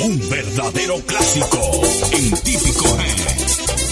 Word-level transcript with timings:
Un 0.00 0.28
verdadero 0.28 1.00
clásico 1.00 1.60
en 2.12 2.30
típico 2.42 2.84
G. 2.84 3.87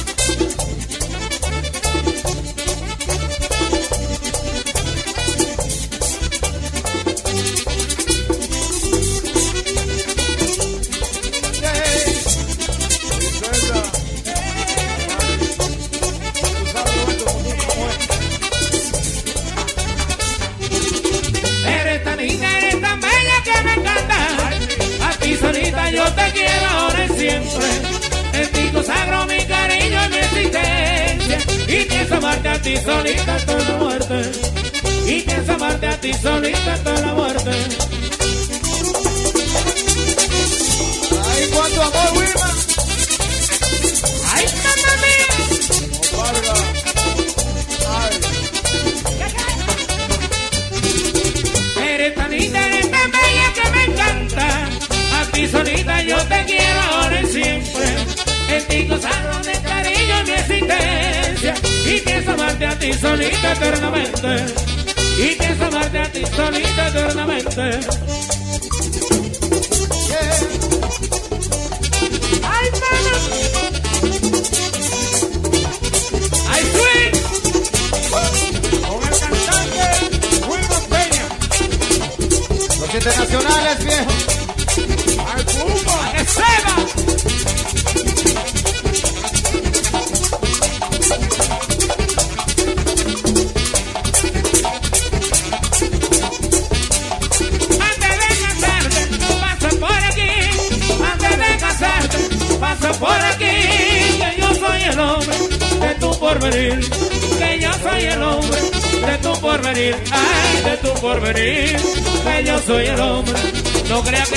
No 113.89 114.03
creas 114.03 114.29
que 114.29 114.37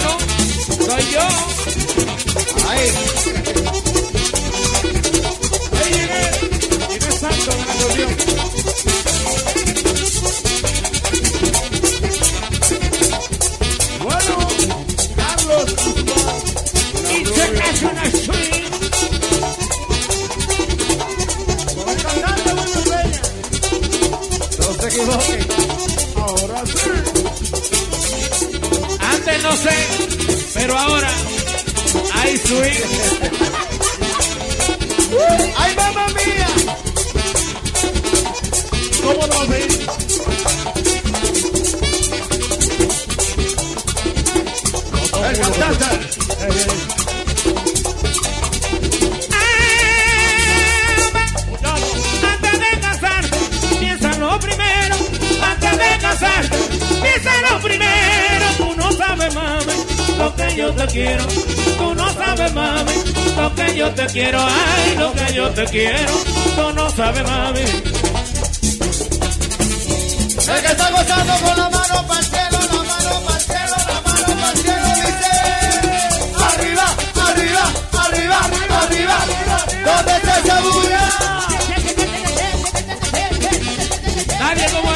no. 0.00 0.18
Soy 0.84 1.04
yo. 1.12 1.20
Ay, 2.68 2.92
Ahí 5.78 5.92
llegué. 5.92 6.24
Y 6.94 7.00
me 7.00 7.12
salto 7.12 7.50
la 7.66 8.21
hay 32.50 33.51
te 64.06 64.12
quiero. 64.12 64.38
Ay, 64.40 64.96
lo 64.96 65.12
que 65.12 65.34
yo 65.34 65.50
te 65.50 65.64
quiero. 65.66 66.12
Tú 66.56 66.72
no 66.74 66.90
sabes, 66.90 67.22
mami. 67.24 67.60
El 70.40 70.60
que 70.60 70.66
está 70.66 70.90
gozando 70.90 71.32
con 71.44 71.56
la 71.56 71.70
mano 71.70 72.06
para 72.06 72.20
el 72.20 72.26
cielo, 72.26 72.58
la 72.72 72.82
mano 72.82 73.20
para 73.26 73.38
el 73.38 73.44
cielo, 73.44 73.76
la 73.86 74.00
mano 74.00 74.26
para 74.40 74.52
el 74.52 74.58
cielo, 74.58 74.88
dice 74.96 75.34
arriba, 76.50 76.86
arriba, 77.28 77.64
arriba, 78.04 78.38
arriba, 78.82 79.18
donde 79.84 80.14
se 80.20 80.34
segura. 80.50 81.02
Nadie 84.40 84.66
como 84.72 84.91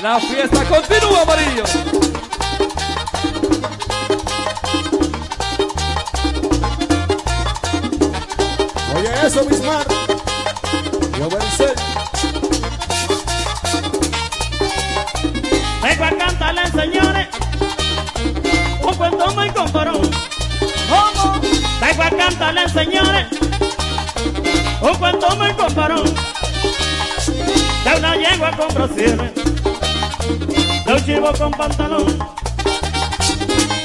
La 0.00 0.20
fiesta 0.20 0.64
continúa, 0.64 1.22
amarillo. 1.22 1.64
Oye 8.94 9.26
eso, 9.26 9.44
Bismar. 9.44 9.84
Y 11.18 11.20
obedecer. 11.20 11.74
Vengo 15.82 16.04
a 16.04 16.10
cantarle, 16.10 16.66
señores, 16.70 17.28
un 18.82 18.94
cuento 18.94 19.34
muy 19.34 19.50
comparón. 19.50 20.10
¿Cómo? 20.88 21.40
Vengo 21.80 22.02
a 22.04 22.10
cantarle, 22.10 22.68
señores, 22.68 23.26
un 24.80 24.94
cuento 24.94 25.36
muy 25.36 25.52
comparón. 25.54 26.14
De 27.84 27.96
una 27.98 28.16
yegua 28.16 28.50
con 28.52 28.68
brasieres, 28.74 29.34
de 29.34 29.47
un 30.98 31.04
chivo 31.04 31.32
con 31.38 31.50
pantalón, 31.52 32.18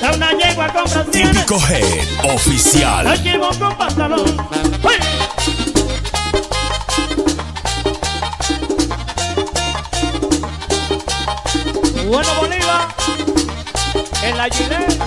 da 0.01 0.11
una 0.13 0.31
yegua 0.31 0.67
con 0.73 0.83
brasier. 0.83 1.31
Típico 1.31 1.57
Head 1.69 2.33
oficial. 2.33 3.05
Da 3.05 3.11
un 3.11 3.23
chivo 3.23 3.49
con 3.59 3.77
pantalón. 3.77 4.37
Bueno, 12.07 12.29
Bolívar, 12.39 12.87
en 14.23 14.37
la 14.37 14.49
Gilet, 14.49 14.99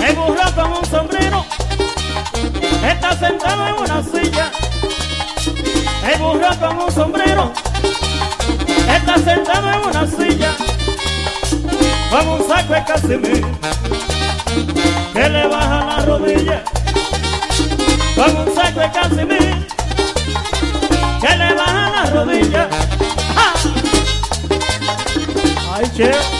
me 0.00 0.12
burló 0.12 0.54
con 0.54 0.72
un 0.72 0.84
sombrero, 0.86 1.44
está 2.86 3.18
sentado 3.18 3.66
en 3.66 3.74
una 3.74 4.02
silla, 4.02 4.50
me 6.04 6.16
burló 6.16 6.58
con 6.58 6.78
un 6.78 6.92
sombrero. 6.92 7.69
Está 8.96 9.14
sentado 9.18 9.70
en 9.70 9.80
una 9.88 10.06
silla. 10.06 10.52
Con 12.10 12.28
un 12.28 12.48
saco 12.48 12.72
de 12.74 12.84
casimir. 12.84 13.46
Que 15.12 15.28
le 15.28 15.46
baja 15.46 15.84
la 15.84 16.04
rodilla. 16.04 16.64
Con 18.16 18.36
un 18.36 18.54
saco 18.54 18.80
de 18.80 18.90
casimir. 18.90 19.66
Que 21.20 21.36
le 21.36 21.54
baja 21.54 21.90
la 21.90 22.10
rodilla. 22.10 22.68
¡Ay, 25.72 25.90
che! 25.96 26.39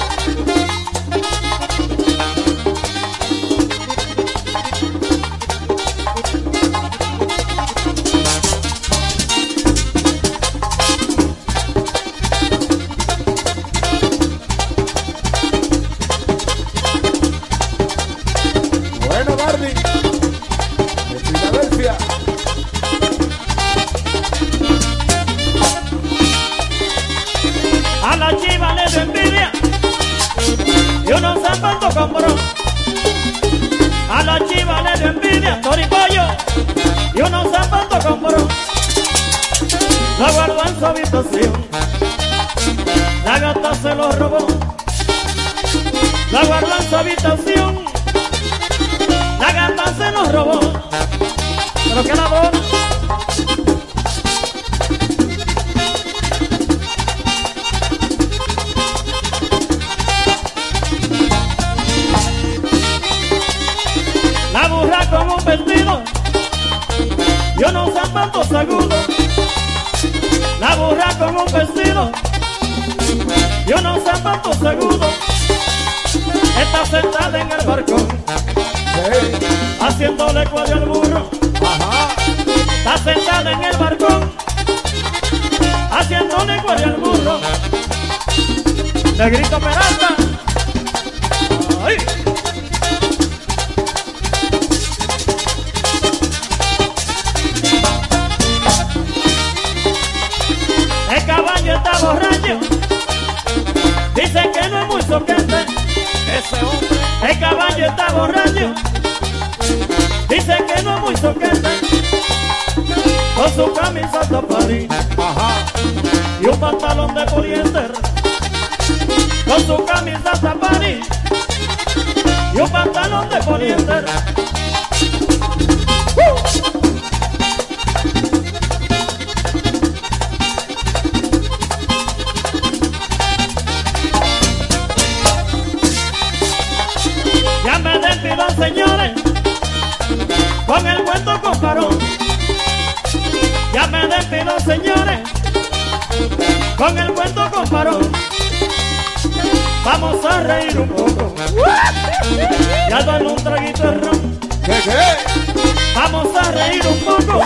Vamos 155.94 156.28
a 156.36 156.52
reír 156.52 156.86
un 156.86 157.00
poco. 157.00 157.44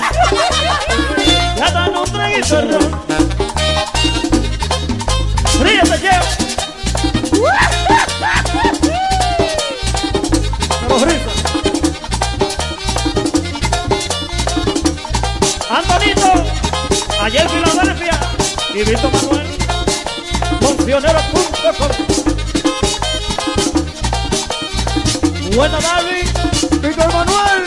Ya 1.56 1.70
dan 1.70 1.96
un 1.96 2.04
traguito 2.04 2.58
al 2.58 2.68
ron. 2.70 3.00
Ríete, 5.60 5.98
Jeff. 5.98 6.26
Vamos, 10.82 11.02
risa. 11.02 11.30
Antonito, 15.70 16.30
ayer 17.20 17.48
Filadelfia 17.48 18.20
y 18.74 18.82
Vito 18.84 19.10
Manuel, 19.10 19.46
funcionero.com. 20.60 21.90
Buena, 25.54 25.80
David. 25.80 26.23
Víctor 26.84 27.08
Manuel. 27.14 27.63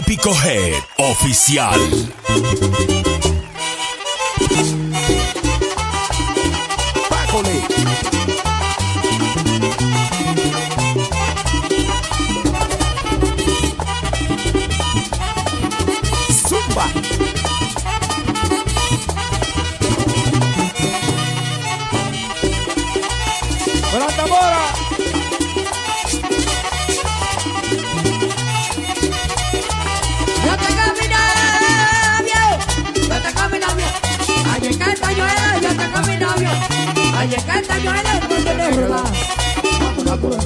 Típico 0.00 0.32
Head 0.34 0.82
Oficial. 0.96 1.78
Pájole. 7.10 8.29
novio. 36.40 36.50
Oye, 37.20 37.36
canta, 37.46 37.80
Joana, 37.80 38.20
no 38.20 38.28
te 38.28 38.54
dejes 38.54 38.76
robar. 38.76 39.04
Vamos, 40.06 40.44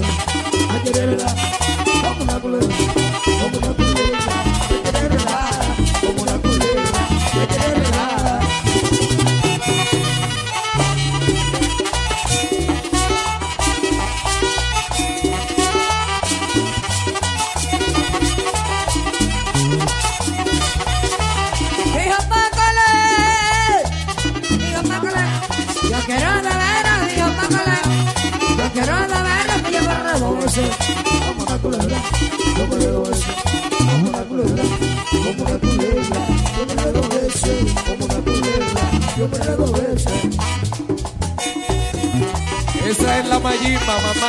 mamá, 43.87 44.01
mamá. 44.15 44.29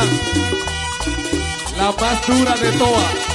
La 1.77 1.91
más 1.91 2.27
dura 2.27 2.55
de 2.55 2.71
todas. 2.73 3.34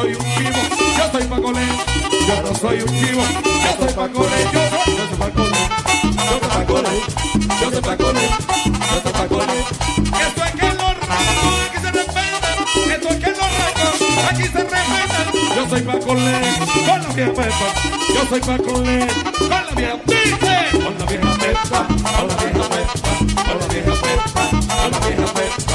soy 0.00 0.14
un 0.14 0.24
chivo, 0.34 0.60
yo 0.96 1.12
soy 1.12 1.24
pacolé. 1.24 1.66
Yo 2.26 2.42
no 2.42 2.54
soy 2.54 2.80
un 2.80 2.88
chivo, 2.88 3.22
yo 3.44 3.70
soy 3.78 3.92
pacolé. 3.94 4.40
Yo, 4.52 4.62
yo 4.96 5.04
soy 5.08 5.18
pacolé, 5.18 5.62
yo 6.16 6.36
soy 6.40 6.48
pacolé, 6.48 6.94
yo 7.60 7.70
soy 7.70 7.82
pacolé, 7.82 8.26
yo 8.64 9.00
soy 9.02 9.12
pacolé. 9.12 9.58
Esto 10.24 10.44
es 10.44 10.52
que 10.52 10.68
los 10.68 10.92
rangos 11.08 11.54
aquí 11.66 11.78
se 11.82 11.90
respetan, 11.92 12.56
esto 12.90 13.08
es 13.10 13.16
que 13.16 13.30
los 13.30 13.48
rangos 13.58 13.98
aquí 14.30 14.42
se 14.44 14.62
respetan. 14.62 15.26
Yo 15.56 15.68
soy 15.68 15.82
pacolé, 15.82 16.38
con 16.86 17.02
la 17.02 17.08
vieja 17.14 17.32
pepa. 17.32 17.68
Yo 18.14 18.22
soy 18.28 18.40
pacolé, 18.40 19.06
con 19.38 19.48
la 19.50 19.72
vieja 19.76 19.96
dice. 20.06 20.56
Con 20.72 20.98
la 20.98 21.04
vieja 21.04 21.32
pepa, 21.38 21.86
con 21.86 22.28
la 22.28 22.34
vieja 22.36 22.64
pepa, 22.70 23.42
con 23.44 23.58
la 23.60 23.66
vieja 23.66 23.94
pepa, 24.00 24.44
con 24.50 24.90
la 24.92 24.98
vieja 25.06 25.26
pepa. 25.34 25.69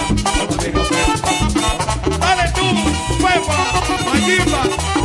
Kimba. 4.26 5.05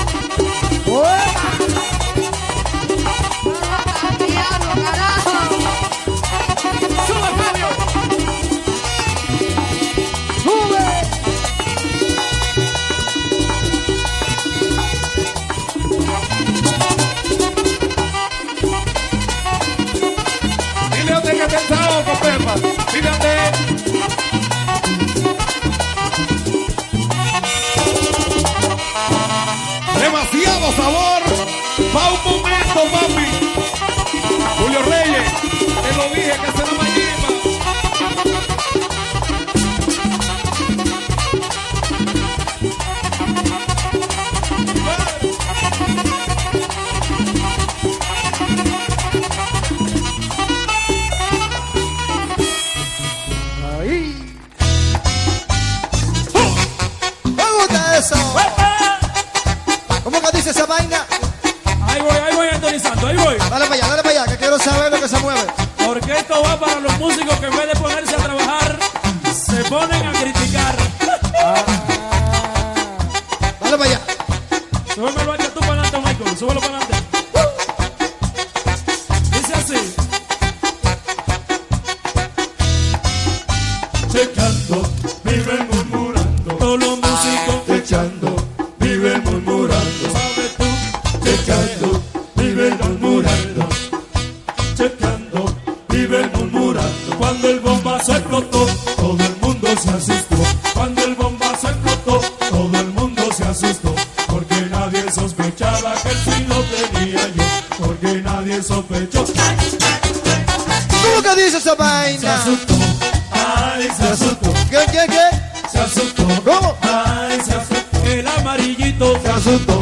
su 119.58 119.79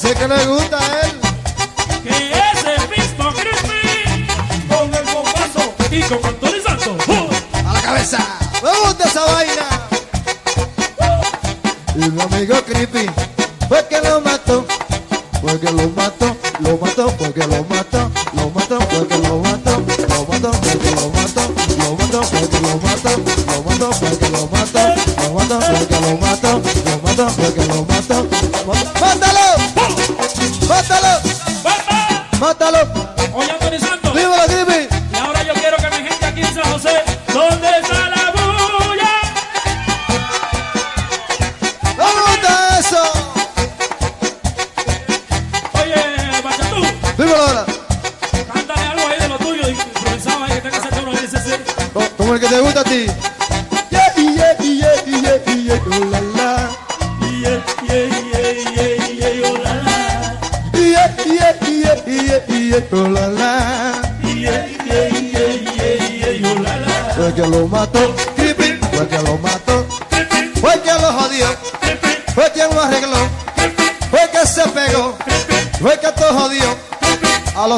Así 0.00 0.14
que 0.14 0.28
le 0.28 0.46
gusta 0.46 0.78
a 0.78 1.00
él. 1.00 1.12
Que 2.04 2.30
es 2.30 2.64
el 2.64 2.88
mismo 2.88 3.32
crispy 3.32 4.28
con 4.68 4.94
el 4.94 5.04
bombazo 5.12 5.74
y 5.90 6.00
con 6.02 6.24
Antonio 6.24 6.62
A 7.66 7.72
la 7.72 7.82
cabeza. 7.82 8.18
Me 8.62 8.70
gusta 8.78 9.08
esa 9.08 9.24
vaina. 9.24 9.66
Y 11.96 12.10
mi 12.10 12.22
amigo 12.22 12.62
creepy 12.64 13.10
fue 13.66 13.88
que 13.88 14.00
lo 14.00 14.20
mató. 14.20 14.64
Fue 15.42 15.58
que 15.58 15.72
lo 15.72 15.88
mató, 15.88 16.36
lo 16.60 16.78
mató, 16.78 17.08
fue 17.18 17.32
que 17.32 17.46
lo 17.48 17.64
mató, 17.64 18.10
lo 18.34 18.50
mató, 18.50 18.80
fue 18.80 19.08
que 19.08 19.18
lo 19.18 19.38
mató, 19.38 19.82
lo 20.08 20.26
mató, 20.26 20.52
fue 20.52 20.78
que 20.78 20.90
lo 20.92 21.08
mató, 21.10 21.42
lo 21.76 21.96
mató, 21.96 22.22
fue 22.22 22.48
que 22.48 22.60
lo 22.60 22.76
mató, 22.76 23.10
lo 23.46 23.62
mató, 23.62 23.92
fue 23.92 24.18
que 24.18 24.28
lo 24.30 24.46
mató, 24.46 24.94
lo 25.16 25.32
mató, 25.34 25.60
fue 25.60 25.86
que 25.88 26.00
lo 26.00 26.16
mató, 26.18 26.62
lo 26.84 26.98
mató, 27.02 27.30
fue 27.30 27.54
que 27.54 27.66
lo 27.66 27.82
mató. 27.84 28.27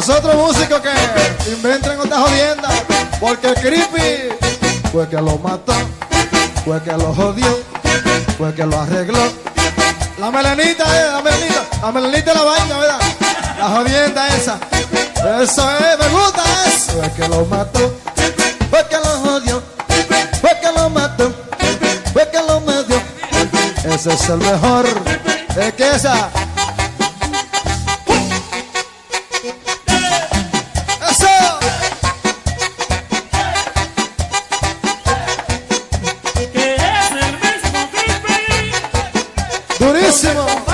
los 0.01 0.09
otros 0.17 0.35
músicos 0.35 0.81
que 0.81 1.53
inventan 1.53 2.01
otras 2.01 2.21
jodiendas, 2.21 2.73
porque 3.21 3.53
Creepy 3.53 4.35
fue 4.91 5.07
que 5.11 5.17
lo 5.17 5.37
mató, 5.37 5.75
fue 6.65 6.83
que 6.83 6.93
lo 6.93 7.13
jodió, 7.13 7.61
fue 8.39 8.55
que 8.55 8.65
lo 8.65 8.81
arregló. 8.81 9.19
La 10.19 10.31
melanita, 10.31 10.85
eh, 10.85 11.11
la 11.13 11.21
melanita, 11.21 11.67
la 11.83 11.93
melanita 11.93 12.33
la 12.33 12.43
vaina, 12.43 12.79
¿verdad? 12.79 13.01
La 13.59 13.69
jodienda 13.69 14.29
esa. 14.29 14.59
Eso 15.43 15.71
es, 15.71 15.99
me 15.99 16.09
gusta 16.09 16.43
eso. 16.67 16.93
Fue 16.93 17.13
que 17.13 17.29
lo 17.29 17.45
mató, 17.45 17.95
fue 18.71 18.87
que 18.89 18.97
lo 18.97 19.31
jodió, 19.31 19.63
fue 20.41 20.61
que 20.63 20.73
lo 20.81 20.89
mató, 20.89 21.31
fue 22.15 22.31
que 22.31 22.39
lo 22.39 22.61
medió. 22.61 23.03
Ese 23.85 24.15
es 24.15 24.29
el 24.31 24.39
mejor. 24.39 24.87
Duríssimo! 39.81 40.70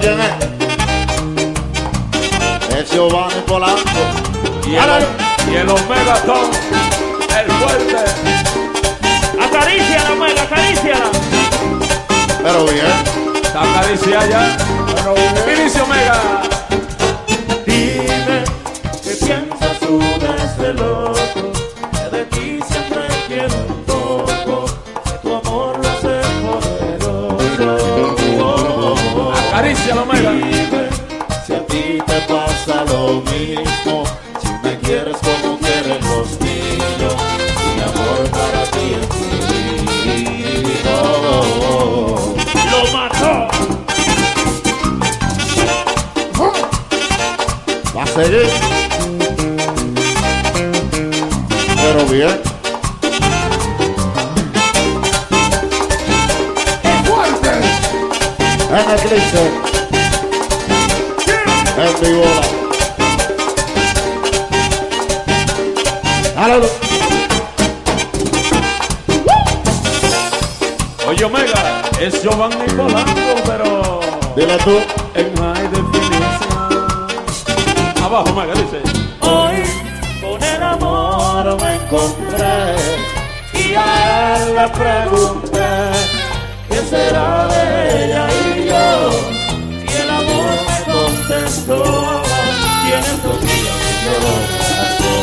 ¿Tú 0.00 0.06
sabes 0.06 0.30
quién 2.68 2.78
es? 2.78 2.90
Giovanni 2.90 3.40
Polanco. 3.46 3.80
Y 4.66 4.76
el, 4.76 5.52
y 5.52 5.56
el 5.56 5.68
Omega 5.68 6.14
Tom, 6.24 6.50
el 7.36 7.50
fuerte. 7.52 8.04
Acaríciala, 9.42 10.12
Omega, 10.12 10.42
acaríciala. 10.42 11.10
Pero 12.42 12.64
bien, 12.66 12.86
Está 13.42 13.62
acariciada 13.62 14.26
ya. 14.28 14.56
Vinicio 15.46 15.84
Omega. 15.84 16.42
Lo 33.08 33.22
mismo, 33.22 34.04
si 34.42 34.48
me 34.62 34.78
quieres 34.80 35.16
como 35.16 35.58
quieren 35.58 36.00
los 36.10 36.28
niños, 36.40 37.14
mi 37.74 37.80
amor 37.80 38.20
para 38.30 38.62
ti 38.72 38.84
es 39.00 39.08
divino. 40.04 40.96
Lo 42.70 42.80
mató. 42.92 43.32
Va 47.96 48.02
a 48.02 48.06
seguir, 48.06 48.50
pero 51.76 52.00
bien. 52.10 52.36
En 58.70 58.90
eclipse, 58.90 59.77
Giovanni 72.22 72.66
Polanco, 72.76 73.34
pero 73.46 74.00
Dile 74.34 74.58
tú. 74.58 74.78
en 75.14 75.36
high 75.36 75.68
definition. 75.70 76.22
Abajo 78.02 78.30
Omega 78.30 78.54
dice. 78.54 78.80
Hoy 79.20 79.62
con 80.20 80.42
el 80.42 80.62
amor 80.62 81.56
me 81.62 81.74
encontré 81.74 82.76
y 83.54 83.74
a 83.74 84.36
él 84.36 84.54
le 84.56 84.68
pregunté 84.68 85.68
qué 86.68 86.80
será 86.90 87.46
de 87.48 88.04
ella 88.04 88.26
y 88.56 88.66
yo. 88.66 89.10
Y 89.84 89.92
el 90.02 90.10
amor 90.10 90.56
me 90.66 90.78
contestó, 90.92 91.78
tienes 92.84 93.22
dos 93.22 93.40
días 93.40 93.76
un 93.88 93.96
solo 94.04 94.32
corazón, 94.58 95.22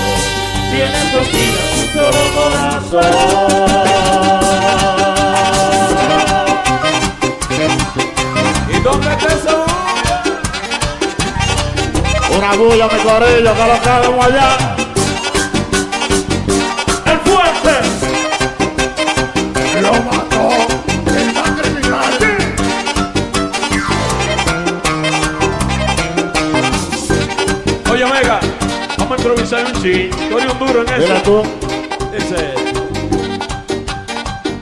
tienes 0.71 1.05
dos 1.13 1.27
días 1.31 1.67
un 1.77 1.87
solo 1.93 2.21
corazón. 2.35 3.64
Una 12.47 12.57
bulla, 12.57 12.87
mi 12.87 12.99
corillo, 12.99 13.53
que 13.55 13.65
lo 13.67 14.21
allá. 14.21 14.57
El 17.07 17.19
fuerte. 17.21 17.73
Lo 19.81 19.91
mató 20.03 20.49
el 21.07 21.33
más 21.33 21.49
criminal. 21.59 22.13
Oye 27.91 28.03
Omega, 28.03 28.39
vamos 28.99 29.11
a 29.11 29.15
improvisar 29.15 29.65
un 29.65 29.73
chin. 29.81 30.11
Tú 30.29 30.37
eres 30.37 30.53
un 30.53 30.59
duro 30.59 30.81
en 30.83 30.89
eso. 31.01 31.13
tú. 31.23 31.41
Dice. 32.13 32.53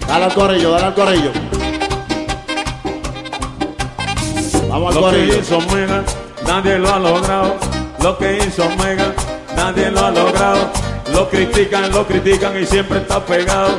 Dale 0.07 0.23
al 0.23 0.33
corillo, 0.33 0.71
dale 0.71 0.85
al 0.85 0.93
corillo. 0.93 1.31
Vamos 4.69 4.95
al 4.95 5.01
Lo 5.01 5.09
que 5.11 5.17
corillo. 5.17 5.39
hizo 5.39 5.59
nadie 6.47 6.77
lo 6.77 6.93
ha 6.93 6.99
logrado. 6.99 7.72
Lo 8.03 8.17
que 8.17 8.37
hizo 8.37 8.65
Omega, 8.65 9.13
nadie 9.55 9.89
lo 9.89 10.05
ha 10.05 10.11
logrado. 10.11 10.69
Lo 11.13 11.29
critican, 11.29 11.89
lo 11.89 12.05
critican 12.05 12.61
y 12.61 12.65
siempre 12.65 12.97
está 12.97 13.25
pegado. 13.25 13.69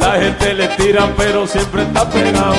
La 0.00 0.14
gente 0.14 0.52
le 0.52 0.66
tira, 0.66 1.08
pero 1.16 1.46
siempre 1.46 1.82
está 1.82 2.10
pegado. 2.10 2.56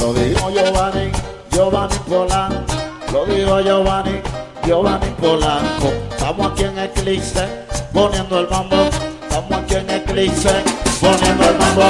Lo 0.00 0.14
dijo 0.14 0.50
Giovanni, 0.50 1.12
Giovanni 1.50 1.96
Polanco. 2.08 2.64
Lo 3.12 3.26
dijo 3.26 3.60
Giovanni, 3.60 4.22
Giovanni 4.64 5.10
Polanco. 5.20 5.92
Estamos 6.10 6.52
aquí 6.52 6.64
en 6.64 6.78
Eclipse, 6.78 7.46
poniendo 7.92 8.40
el 8.40 8.48
mambo. 8.48 8.88
Estamos 9.28 9.52
aquí 9.64 9.74
en 9.74 9.90
Eclipse, 9.90 10.62
poniendo 10.98 11.44
el 11.44 11.58
mambo. 11.58 11.82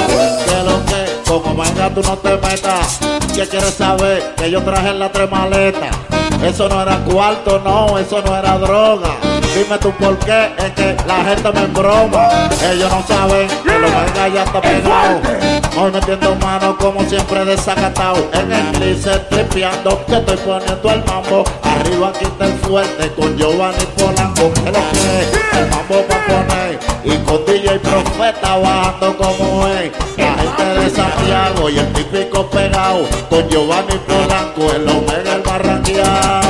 Que 0.45 0.63
lo 0.63 0.85
que, 0.85 1.31
como 1.31 1.63
venga 1.63 1.89
tú 1.93 2.01
no 2.01 2.17
te 2.17 2.31
metas. 2.31 2.99
¿Qué 3.33 3.47
quieres 3.47 3.73
saber? 3.73 4.35
Que 4.35 4.51
yo 4.51 4.61
traje 4.63 4.93
la 4.93 5.09
tres 5.13 5.31
maletas. 5.31 6.14
Eso 6.45 6.69
no 6.69 6.79
era 6.79 6.97
cuarto, 6.99 7.59
no, 7.59 7.97
eso 7.97 8.21
no 8.21 8.37
era 8.37 8.57
droga. 8.59 9.44
Dime 9.55 9.77
tú 9.77 9.89
por 9.93 10.19
qué, 10.19 10.51
es 10.57 10.71
que 10.73 10.97
la 11.07 11.23
gente 11.23 11.49
me 11.53 11.61
embroma. 11.61 12.27
Ellos 12.69 12.91
no 12.91 13.01
saben 13.07 13.47
que 13.47 13.79
lo 13.79 13.87
venga 13.87 14.27
ya 14.27 14.43
está 14.43 14.59
pegado. 14.59 15.21
Hoy 15.77 15.91
metiendo 15.93 16.35
mano 16.35 16.77
como 16.77 17.01
siempre 17.05 17.45
desacatado. 17.45 18.17
En 18.33 18.51
el 18.51 18.71
glice 18.73 19.17
tripeando, 19.29 20.05
que 20.07 20.17
estoy 20.17 20.35
poniendo 20.37 20.91
el 20.91 21.05
mambo. 21.05 21.45
Arriba 21.63 22.09
aquí 22.09 22.25
está 22.25 22.47
el 22.47 22.53
fuerte 22.59 23.09
con 23.11 23.37
Giovanni 23.37 23.85
Polanco. 23.97 24.41
Es 24.41 24.73
lo 24.73 24.81
que 24.91 25.59
el 25.59 25.69
mambo 25.69 26.05
para 26.05 26.25
poner. 26.25 26.79
Y 27.05 27.17
con 27.19 27.45
DJ 27.45 27.79
Profeta 27.79 28.57
bajando 28.57 29.17
como 29.17 29.67
es. 29.69 29.91
La 30.17 30.35
gente 30.35 30.81
de 30.81 30.89
Santiago 30.89 31.69
y 31.69 31.79
el 31.79 31.93
típico 31.93 32.45
pegado. 32.49 33.07
Con 33.29 33.47
Giovanni 33.47 33.97
Polanco, 34.05 34.75
el 34.75 34.89
Omega 34.89 35.35
el 35.35 35.41
barranqueado. 35.43 36.44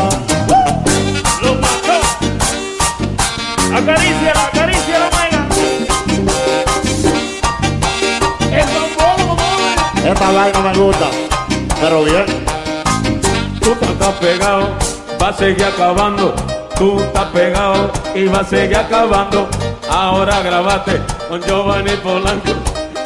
Acaríciala, 3.75 4.45
acaríciala, 4.45 5.09
Omega. 5.09 5.45
El 8.49 8.65
bombón, 8.67 9.27
bombón. 9.27 10.07
Esta 10.07 10.31
vaina 10.31 10.59
me 10.61 10.77
gusta, 10.77 11.07
pero 11.81 12.03
bien. 12.05 12.25
Tú 13.59 13.75
estás 13.81 14.13
pegado, 14.21 14.69
va 15.21 15.27
a 15.27 15.33
seguir 15.33 15.65
acabando. 15.65 16.33
Tú 16.77 17.01
estás 17.01 17.25
pegado 17.25 17.91
y 18.15 18.27
va 18.27 18.39
a 18.39 18.43
seguir 18.45 18.77
acabando. 18.77 19.49
Ahora 19.89 20.39
grabate 20.39 21.01
con 21.27 21.41
Giovanni 21.41 21.97
Polanco. 21.97 22.53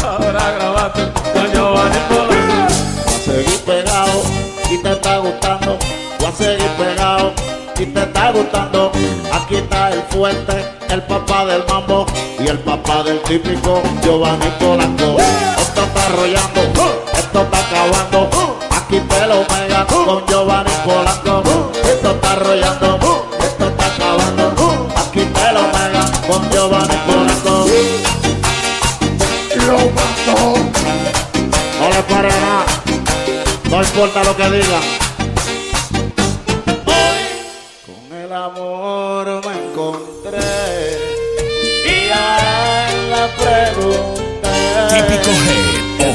Ahora 0.04 0.52
grabate 0.52 1.12
con 1.34 1.52
Giovanni 1.52 1.98
Polanco. 2.10 2.74
a 3.08 3.20
seguir 3.26 3.60
pegado 3.62 4.22
y 4.70 4.78
te 4.84 4.92
está 4.92 5.18
gustando. 5.18 5.80
Voy 6.20 6.30
a 6.30 6.32
seguir 6.32 6.70
pegado 6.78 7.34
si 7.80 7.86
te 7.86 8.02
está 8.02 8.32
gustando. 8.32 8.92
Aquí 9.32 9.56
está 9.56 9.90
el 9.94 10.02
fuerte, 10.10 10.66
el 10.90 11.02
papá 11.04 11.46
del 11.46 11.64
mambo 11.66 12.06
y 12.38 12.48
el 12.48 12.60
papá 12.60 13.04
del 13.04 13.22
típico 13.22 13.82
Giovanni 14.04 14.50
Polanco. 14.60 15.16
¡Eh! 15.18 15.56
Esto 15.62 15.82
está 15.84 16.06
arrollando, 16.08 16.62
¡Eh! 16.62 17.00
esto 17.14 17.42
está 17.42 17.60
acabando. 17.60 18.30
Aquí 18.70 19.00
te 19.00 19.28
lo 19.28 19.48
pega 19.48 19.86
con 19.86 20.26
Giovanni 20.28 20.72
Polanco. 20.84 21.72
Esto 21.82 22.12
está 22.12 22.32
arrollando, 22.34 23.00
esto 23.40 23.68
está 23.70 23.86
acabando. 23.86 24.88
Aquí 24.98 25.22
te 25.22 25.52
lo 25.54 25.72
pega 25.72 26.04
con 26.28 26.52
Giovanni 26.52 26.98
Polanco. 27.08 27.66
Lo 29.68 29.78
mató. 29.96 30.38
No 31.80 31.90
le 31.90 32.04
pare 32.04 32.28
nada, 32.28 32.66
no 33.70 33.82
importa 33.82 34.24
lo 34.26 34.36
que 34.36 34.50
digan. 34.52 35.09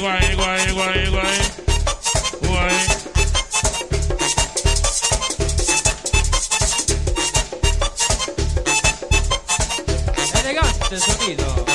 guay, 0.00 0.34
guay, 0.34 0.72
guay, 0.72 1.08
guay. 1.10 1.38
Guay. 2.42 2.76
Elegante 10.40 11.00
sonido. 11.00 11.66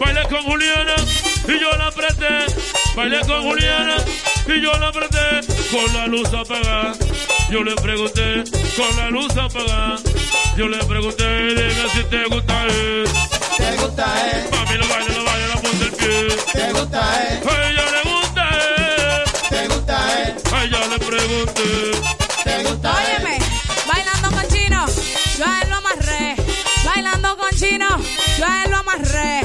Bailé 0.00 0.22
con 0.28 0.42
Juliana 0.44 0.94
y 1.46 1.60
yo 1.60 1.70
la 1.76 1.86
apreté. 1.88 2.46
Bailé 2.96 3.20
con 3.20 3.42
Juliana 3.42 3.96
y 4.46 4.60
yo 4.62 4.72
la 4.78 4.88
apreté. 4.88 5.40
Con 5.70 5.92
la 5.94 6.06
luz 6.06 6.32
apagada. 6.32 6.94
Yo 7.50 7.62
le 7.62 7.74
pregunté, 7.76 8.44
con 8.76 8.96
la 8.96 9.10
luz 9.10 9.36
apagada. 9.36 9.96
Yo 10.56 10.68
le 10.68 10.78
pregunté, 10.84 11.24
dime 11.54 11.88
si 11.94 12.04
te 12.04 12.24
gusta 12.26 12.64
él. 12.66 13.04
Te 13.56 13.76
gusta 13.76 14.30
él. 14.30 14.48
Mami, 14.50 14.76
lo 14.78 14.88
baila, 14.88 15.14
lo 15.14 15.24
baila. 15.24 15.47
¿Te 15.98 16.72
gusta 16.72 17.00
él? 17.28 17.42
A 17.48 17.68
ella 17.68 17.84
le 17.90 18.10
gusta 18.10 18.48
él. 18.50 19.24
¿Te 19.48 19.68
gusta 19.68 20.22
él? 20.22 20.34
A 20.52 20.64
ella 20.64 20.86
le 20.86 20.98
pregunté. 20.98 21.92
¿Te 22.44 22.62
gusta 22.64 22.94
Óyeme, 22.94 23.38
bailando 23.86 24.30
con 24.30 24.48
chino, 24.48 24.86
yo 25.38 25.44
a 25.44 25.60
él 25.62 25.68
lo 25.70 25.76
amarré. 25.76 26.36
Bailando 26.84 27.36
con 27.36 27.50
chino, 27.50 27.88
yo 28.38 28.46
a 28.46 28.64
él 28.64 28.70
lo 28.70 28.76
amarré. 28.78 29.37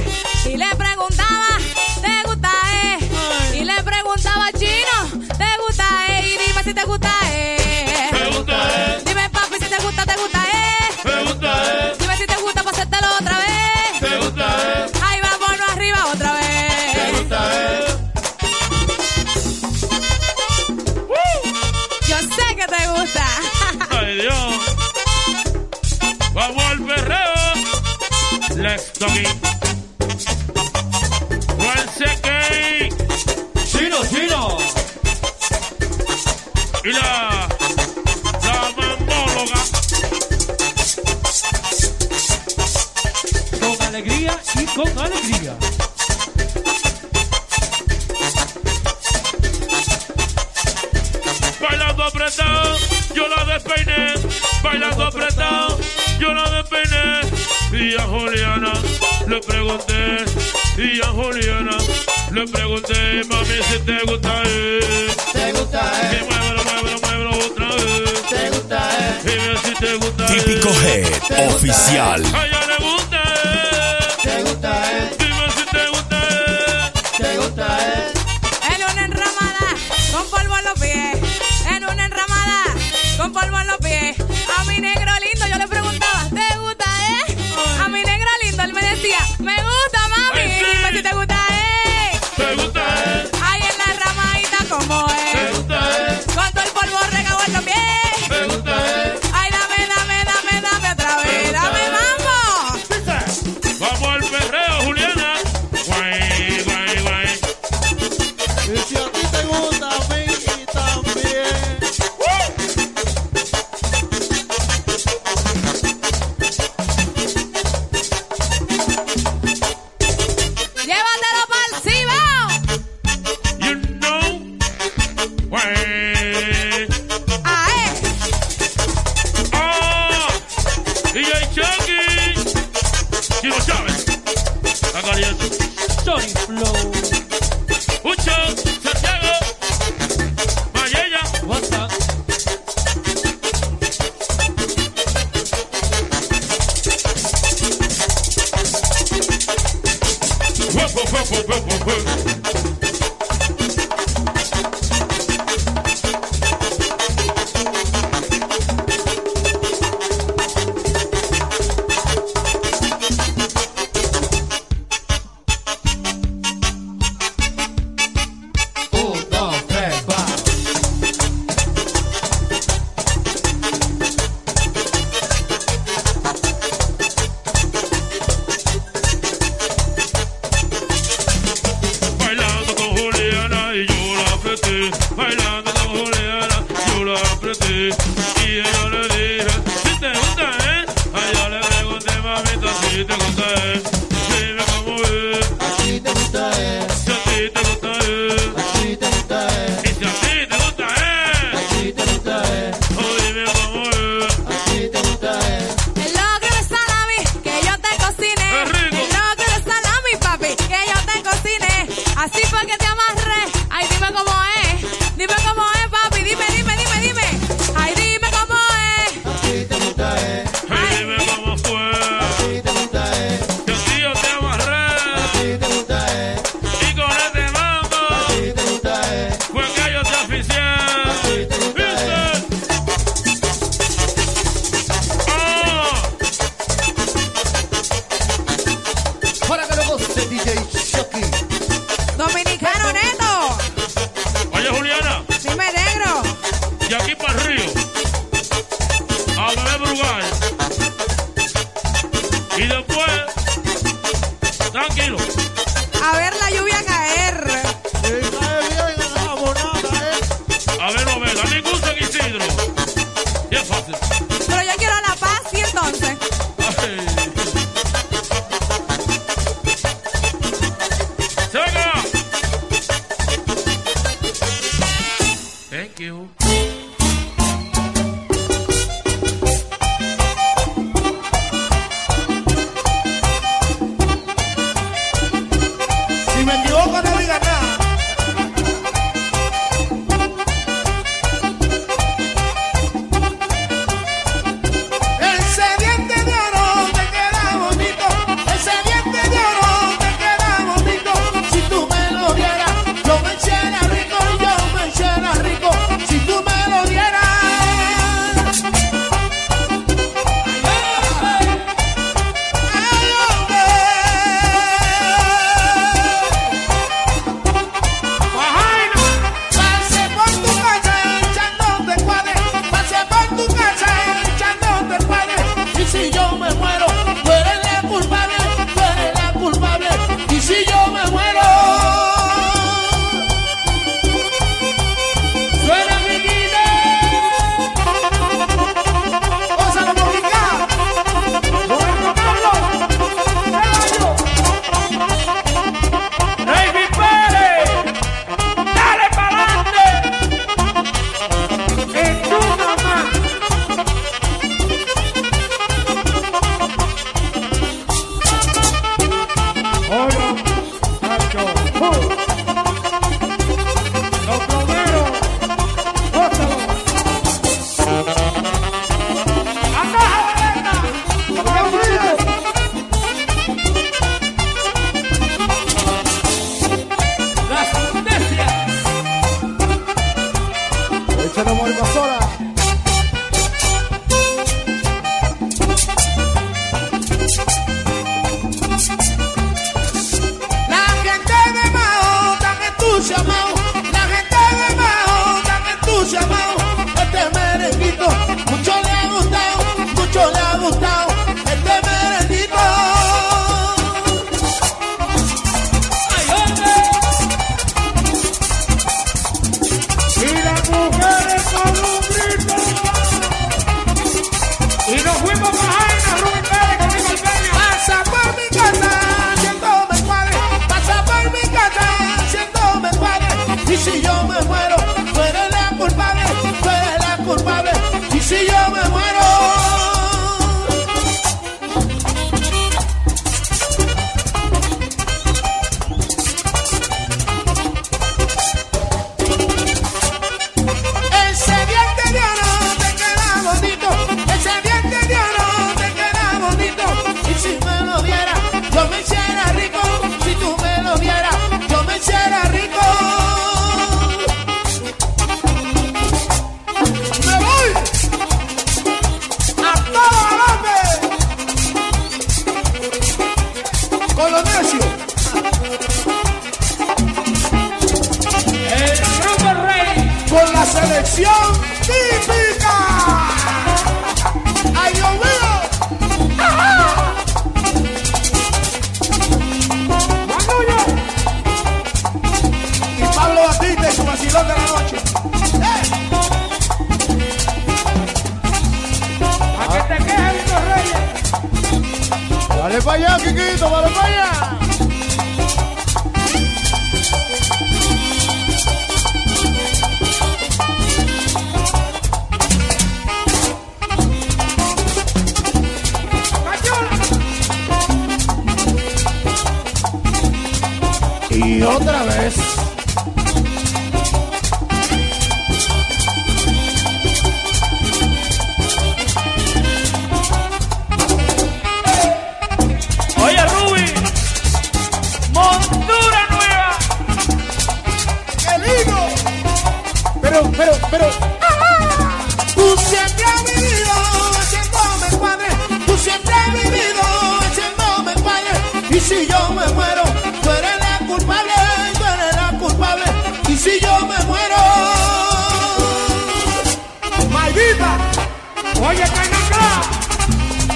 oficial. 71.47 72.52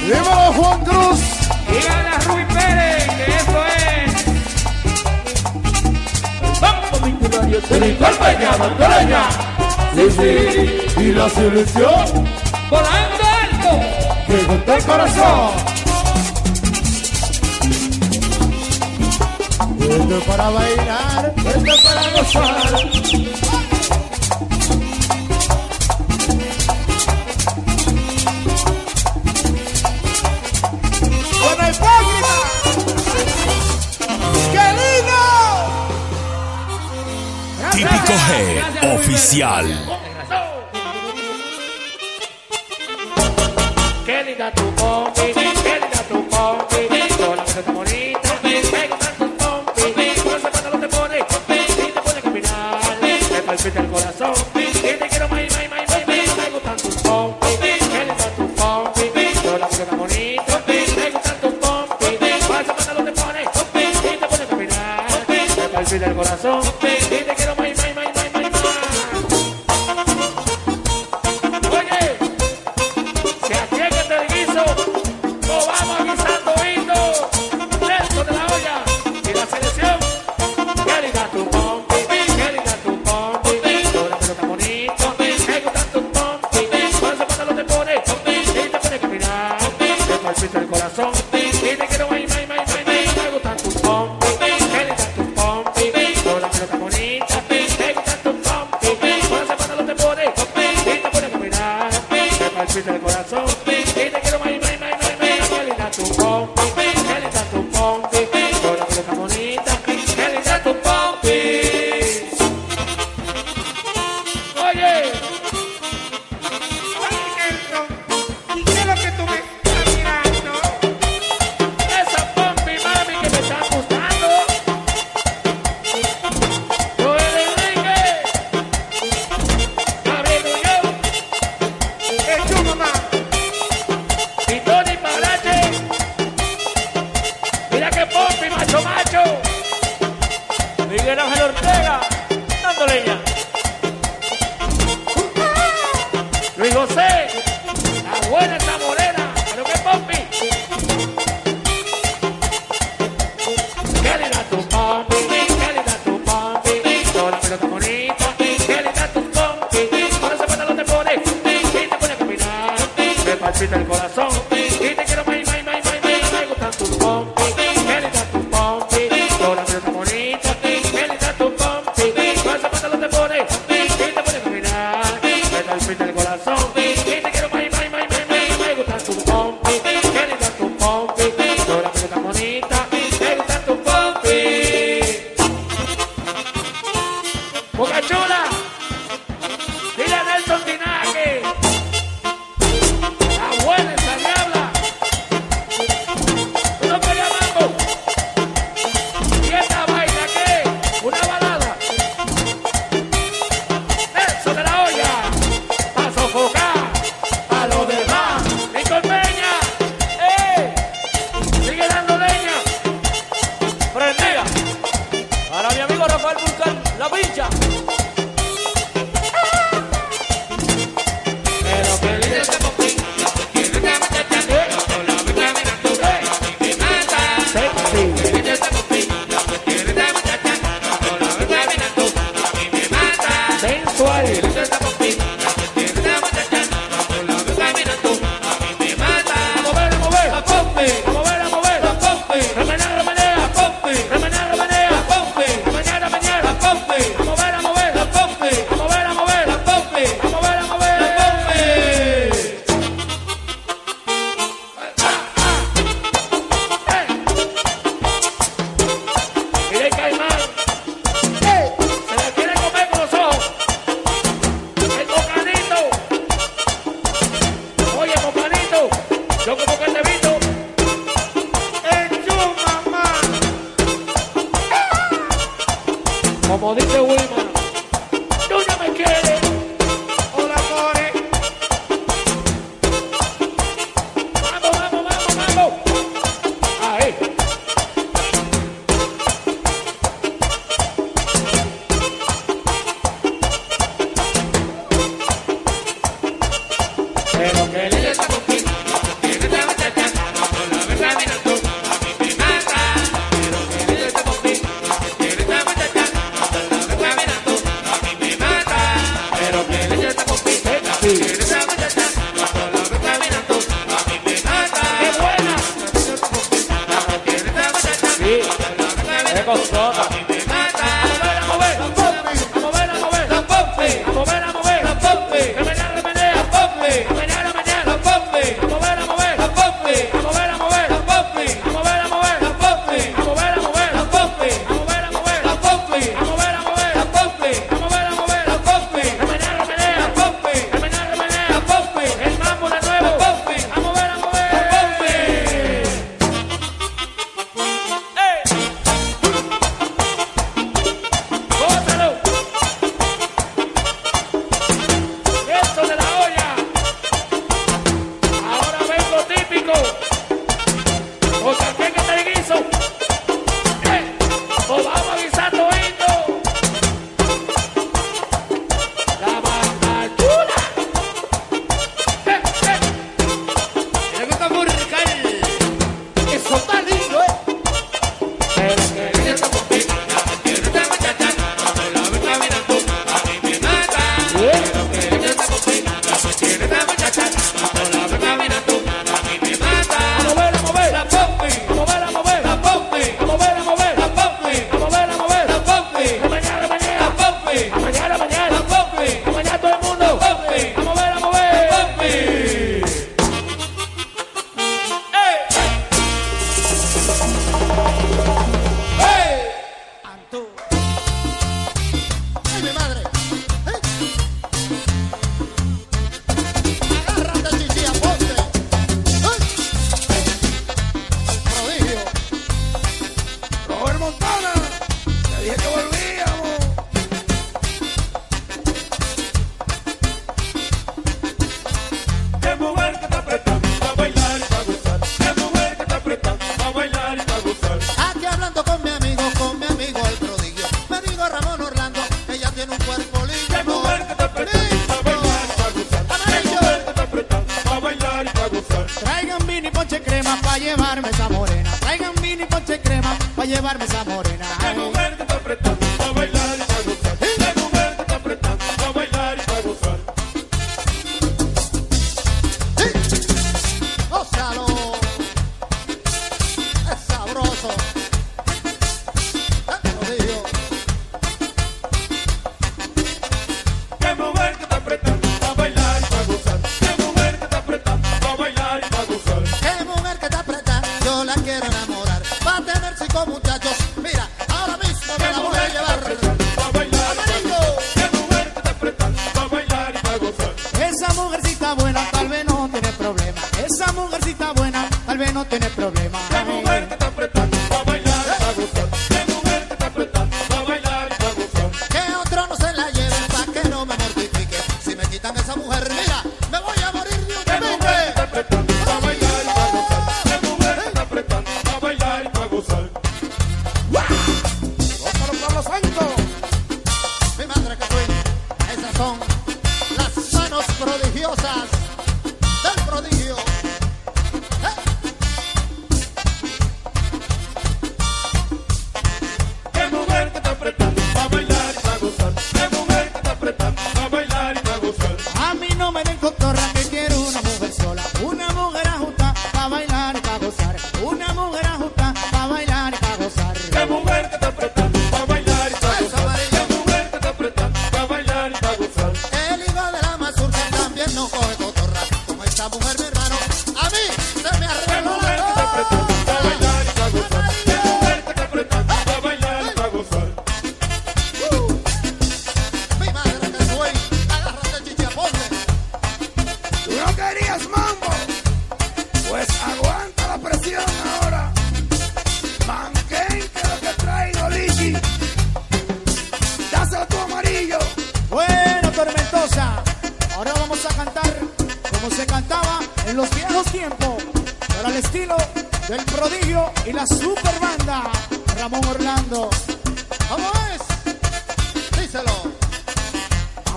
¡Dímelo, 0.07 0.53
Juan 0.53 0.85
Cruz! 0.85 1.19
Dígale 1.69 2.09
a 2.09 2.19
Rubí 2.19 2.45
Pérez 2.45 3.07
que 3.17 3.25
esto 3.35 3.59
es. 3.75 4.11
Vamos, 6.61 7.01
mi 7.01 7.11
curario, 7.11 7.59
se 7.67 7.79
mi 7.81 7.91
cuerpo 7.91 8.25
ya, 8.39 8.57
Montoya. 8.57 9.23
Sí, 9.95 10.05
sí, 10.15 11.01
y 11.01 11.11
la 11.11 11.29
selección. 11.29 12.25
Volando 12.69 13.23
alto. 13.41 13.71
Que 14.27 14.37
con 14.45 14.63
el 14.77 14.83
corazón. 14.85 15.51
Esto 19.81 20.19
para 20.25 20.49
bailar, 20.49 21.33
esto 21.35 21.73
para 21.83 22.03
gozar. 22.11 23.36
Oficial. 38.81 39.86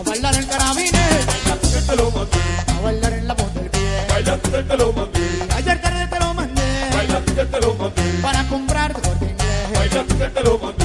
A 0.01 0.03
bailar 0.03 0.35
el 0.35 0.47
carabine. 0.47 0.99
Baila 1.27 1.57
tú 1.61 1.69
te 1.69 1.97
lo 1.97 2.11
mandé. 2.11 2.39
A 2.69 2.81
bailar 2.81 3.13
en 3.13 3.29
la 3.29 3.35
voz. 3.35 3.51
Baila 4.09 4.37
tú 4.39 4.51
te 4.51 4.77
lo 4.79 4.93
mandé. 4.95 5.21
Ayer 5.55 5.83
tarde 5.83 6.07
te 6.07 6.19
lo 6.19 6.33
mandé. 6.33 6.63
Baila 6.95 7.21
tú 7.21 7.35
que 7.35 7.45
te 7.45 7.61
lo 7.61 7.75
mandé. 7.75 8.03
Para 8.23 8.49
comprarte 8.49 9.01
corte 9.03 9.25
inglés. 9.27 9.79
Baila 9.79 10.05
tú 10.05 10.19
que 10.19 10.29
te 10.29 10.43
lo 10.43 10.59
mandé. 10.59 10.80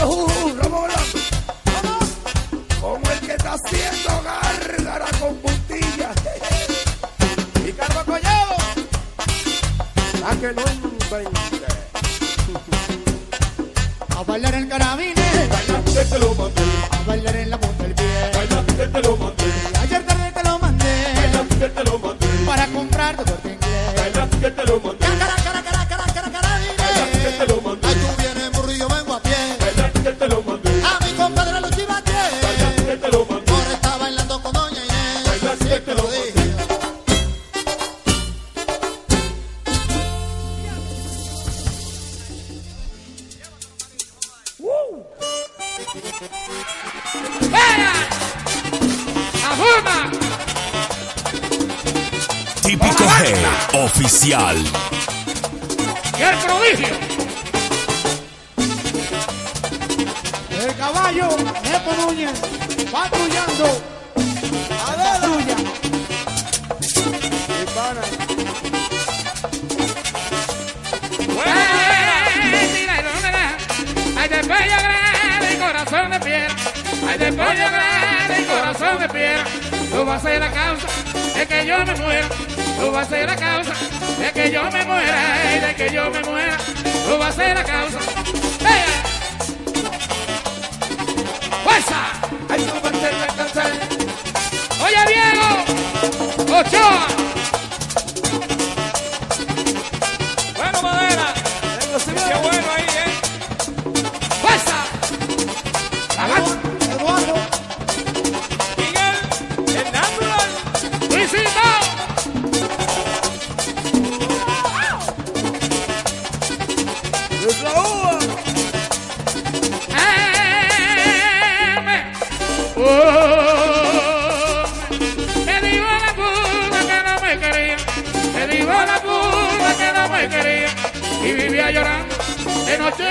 Oh. 0.00 0.37
especial 54.18 54.77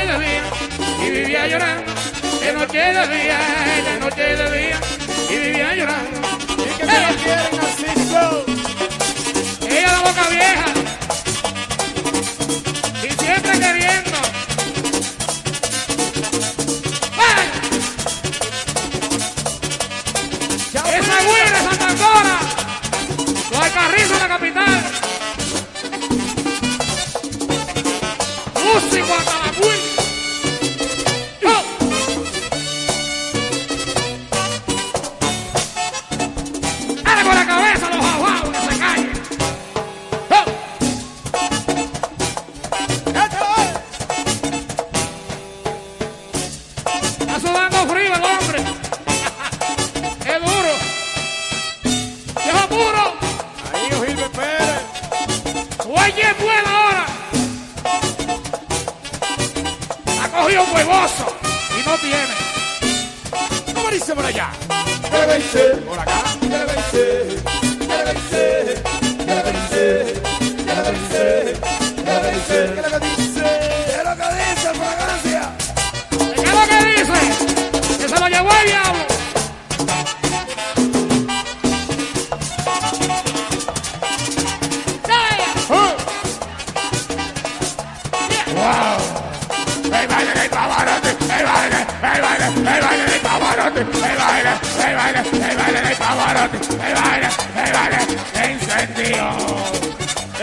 y 0.09 1.09
vivía 1.09 1.47
llorando, 1.47 1.91
de 2.39 2.53
noche 2.53 2.77
de 2.77 3.07
día, 3.07 3.39
de 3.83 3.99
noche 3.99 4.21
de 4.21 4.57
día 4.57 4.79
y 5.29 5.35
vivía 5.35 5.75
llorando. 5.75 6.21
¿Y 6.51 6.77
que 6.77 6.85
me 6.85 6.93
¡Eh! 6.93 7.15
quieren 7.21 7.59
así 7.59 7.85
Ella 9.69 9.91
la 9.91 9.99
boca 9.99 10.29
vieja 10.29 10.65
y 13.03 13.09
siempre 13.21 13.59
queriendo 13.59 14.16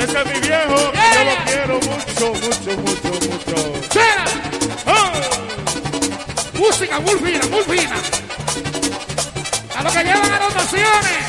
Ese 0.04 0.20
es 0.20 0.26
mi 0.26 0.38
viejo, 0.46 0.92
yeah. 0.92 1.14
yo 1.14 1.24
lo 1.24 1.34
quiero 1.46 1.74
mucho, 1.76 2.34
mucho, 2.34 2.76
mucho, 2.76 3.10
mucho. 3.24 3.56
¡Será! 3.90 4.24
¡Oh! 4.84 4.92
¡Ah! 4.92 5.12
Música 6.58 7.00
muy 7.00 7.14
fina, 7.14 7.46
muy 7.46 7.62
fina. 7.62 7.96
A 9.74 9.82
los 9.82 9.92
que 9.94 10.04
llevan 10.04 10.30
anotaciones, 10.30 11.24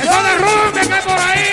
eso 0.00 0.22
de 0.22 0.34
rumbe 0.38 0.80
que 0.86 0.94
hay 0.94 1.02
por 1.02 1.18
ahí. 1.18 1.51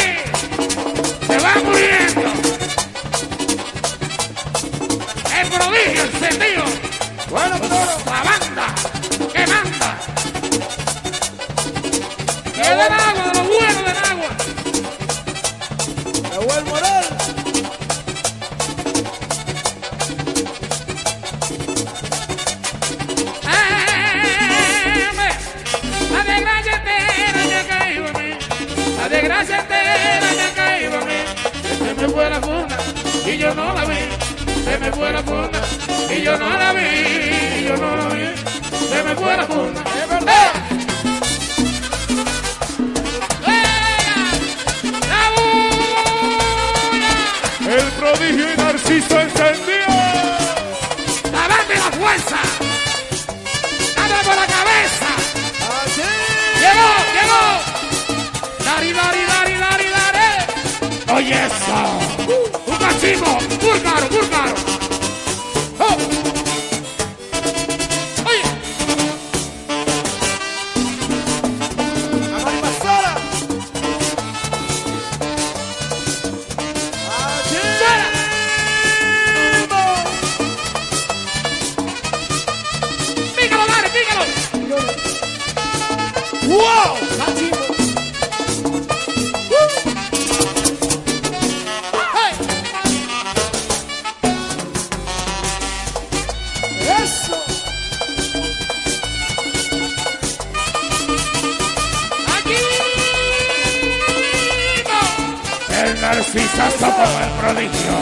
Narcisazo 106.09 106.87
como 106.89 107.19
el 107.19 107.29
prodigio. 107.39 107.93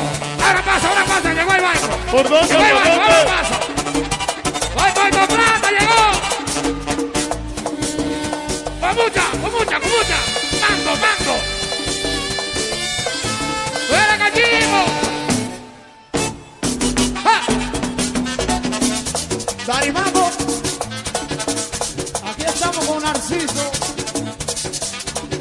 Ahora 0.41 0.61
pasa, 0.63 0.87
ahora 0.87 1.03
pasa, 1.03 1.33
llegó 1.33 1.53
el 1.53 1.61
banco. 1.61 1.97
¿Por 2.09 2.29
dónde? 2.29 2.47
Llegó 2.47 2.63
el 2.63 2.71
¿Por 2.71 2.83
banco, 2.85 3.01
ahora 3.03 3.25
pasa. 3.25 3.59
Voy, 4.75 4.91
voy 4.95 5.11
con 5.11 5.27
plata, 5.27 5.71
llegó. 5.77 6.01
Con 8.79 8.95
mucha, 8.95 9.23
con 9.41 9.51
mucha, 9.51 9.79
con 9.81 9.89
mucha. 9.89 10.17
Mango, 10.61 10.93
mango. 11.03 11.35
¡Fuera, 13.89 14.17
cachimbo! 14.17 14.81
¡Ja! 17.25 17.37
Darimambo. 19.67 20.31
Aquí 22.23 22.43
estamos 22.47 22.85
con 22.85 23.03
Narciso. 23.03 23.65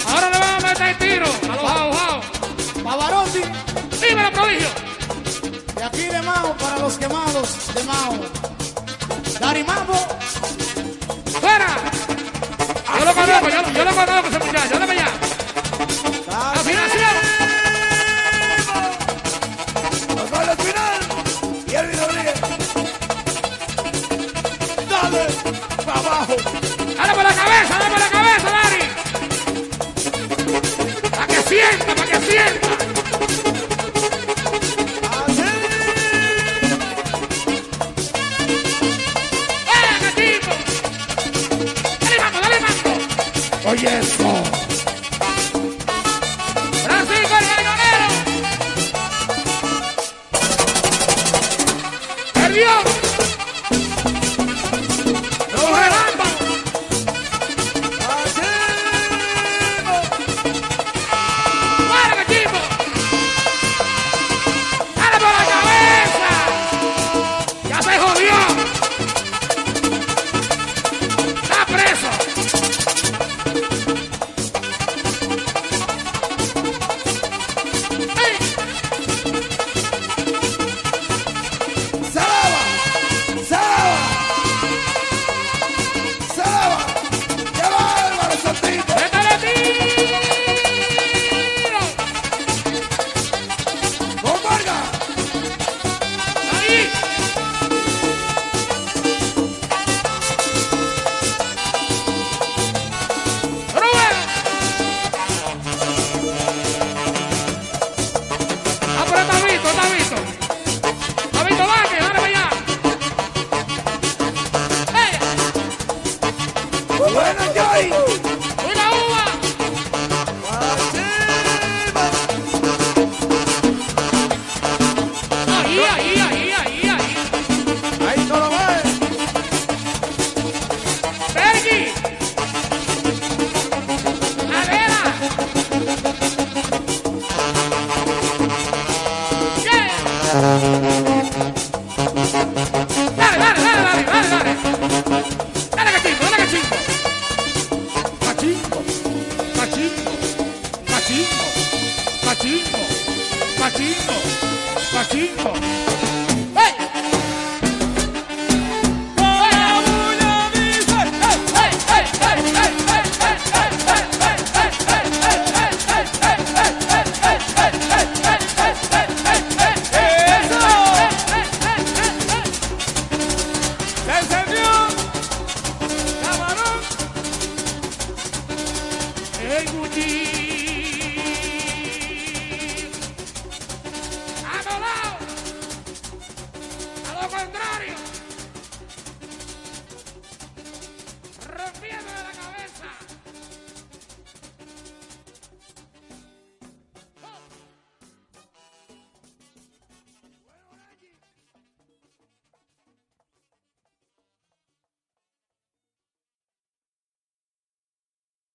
Ahora 0.09 0.27
le 0.31 0.39
vamos 0.41 0.65
a 0.65 0.67
meter 0.67 0.99
tiro 0.99 1.27
a 1.45 1.55
los. 1.55 1.86
¡Dímelo, 4.27 4.43
prodigio! 4.43 4.69
De 5.77 5.85
aquí 5.85 6.03
de 6.09 6.23
Mao 6.23 6.57
para 6.57 6.79
los 6.79 6.99
quemados 6.99 7.75
de 7.75 7.85
Mao. 7.85 8.15
Darimambo. 9.41 9.95
¡Fuera! 11.41 11.67
Yo 12.99 13.05
lo 13.05 13.15
conozco, 13.15 13.49
yo, 13.49 13.73
yo 13.73 13.85
lo 13.85 13.95
conozco 13.95 14.29
ese 14.29 14.39
muchacho. 14.39 14.86